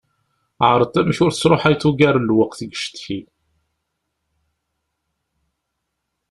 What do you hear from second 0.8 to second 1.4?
amek ur